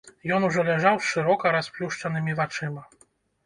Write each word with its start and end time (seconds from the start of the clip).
Ён 0.37 0.45
ужо 0.47 0.63
ляжаў 0.69 0.97
з 1.03 1.11
шырока 1.11 1.53
расплюшчанымі 1.59 2.37
вачыма. 2.43 2.87